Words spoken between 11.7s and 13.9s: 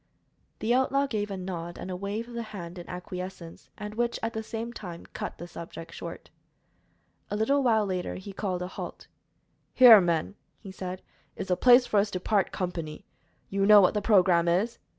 for us to part company. You know